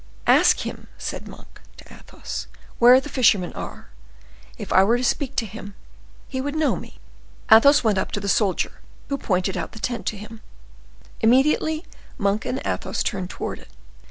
[0.25, 2.47] "Ask him," said Monk to Athos,
[2.79, 3.89] "where the fishermen are;
[4.57, 5.75] if I were to speak to him,
[6.27, 6.97] he would know me."
[7.51, 10.41] Athos went up to the soldier, who pointed out the tent to him;
[11.19, 11.85] immediately
[12.17, 13.67] Monk and Athos turned towards it.